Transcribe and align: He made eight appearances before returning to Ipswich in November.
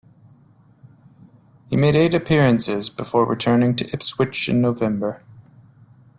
He 1.69 1.75
made 1.75 1.95
eight 1.95 2.15
appearances 2.15 2.89
before 2.89 3.23
returning 3.23 3.75
to 3.75 3.93
Ipswich 3.93 4.49
in 4.49 4.59
November. 4.59 5.21